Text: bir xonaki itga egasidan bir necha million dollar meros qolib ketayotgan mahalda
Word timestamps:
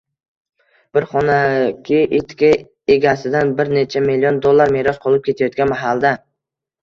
bir 0.97 1.05
xonaki 1.09 1.99
itga 2.19 2.49
egasidan 2.95 3.53
bir 3.59 3.71
necha 3.77 4.03
million 4.07 4.41
dollar 4.47 4.75
meros 4.77 4.99
qolib 5.07 5.23
ketayotgan 5.29 5.73
mahalda 5.75 6.15